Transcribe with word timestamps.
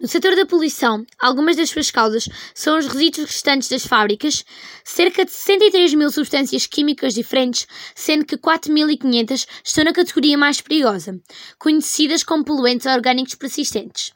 No 0.00 0.06
setor 0.06 0.36
da 0.36 0.46
poluição, 0.46 1.04
algumas 1.18 1.56
das 1.56 1.70
suas 1.70 1.90
causas 1.90 2.28
são 2.54 2.78
os 2.78 2.86
resíduos 2.86 3.26
restantes 3.26 3.68
das 3.68 3.84
fábricas, 3.84 4.44
cerca 4.84 5.24
de 5.24 5.32
63 5.32 5.92
mil 5.94 6.08
substâncias 6.10 6.68
químicas 6.68 7.14
diferentes, 7.14 7.66
sendo 7.96 8.24
que 8.24 8.36
4.500 8.36 9.48
estão 9.64 9.82
na 9.82 9.92
categoria 9.92 10.38
mais 10.38 10.60
perigosa, 10.60 11.20
conhecidas 11.58 12.22
como 12.22 12.44
poluentes 12.44 12.86
orgânicos 12.86 13.34
persistentes. 13.34 14.06